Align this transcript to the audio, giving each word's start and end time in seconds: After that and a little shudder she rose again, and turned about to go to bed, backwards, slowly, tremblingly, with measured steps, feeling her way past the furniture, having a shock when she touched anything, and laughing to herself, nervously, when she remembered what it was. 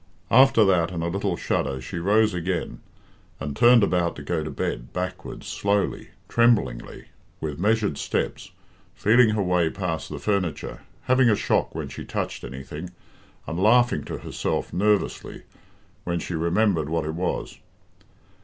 After 0.31 0.65
that 0.65 0.89
and 0.89 1.03
a 1.03 1.09
little 1.09 1.37
shudder 1.37 1.79
she 1.79 1.99
rose 1.99 2.33
again, 2.33 2.79
and 3.39 3.55
turned 3.55 3.83
about 3.83 4.15
to 4.15 4.23
go 4.23 4.43
to 4.43 4.49
bed, 4.49 4.91
backwards, 4.93 5.45
slowly, 5.45 6.09
tremblingly, 6.27 7.09
with 7.39 7.59
measured 7.59 7.99
steps, 7.99 8.49
feeling 8.95 9.35
her 9.35 9.43
way 9.43 9.69
past 9.69 10.09
the 10.09 10.17
furniture, 10.17 10.79
having 11.03 11.29
a 11.29 11.35
shock 11.35 11.75
when 11.75 11.87
she 11.87 12.03
touched 12.03 12.43
anything, 12.43 12.89
and 13.45 13.61
laughing 13.61 14.03
to 14.05 14.17
herself, 14.17 14.73
nervously, 14.73 15.43
when 16.03 16.17
she 16.19 16.33
remembered 16.33 16.89
what 16.89 17.05
it 17.05 17.13
was. 17.13 17.59